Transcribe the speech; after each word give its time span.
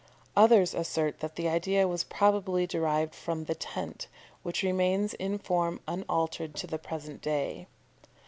Others 0.35 0.73
assert 0.73 1.19
that 1.19 1.35
the 1.35 1.47
idea 1.47 1.87
was 1.87 2.03
probably 2.05 2.65
derived 2.65 3.13
from 3.13 3.43
the 3.43 3.53
tent, 3.53 4.07
which 4.41 4.63
remains 4.63 5.13
in 5.13 5.37
form 5.37 5.79
unaltered 5.87 6.55
to 6.55 6.65
the 6.65 6.79
present 6.79 7.21
day. 7.21 7.67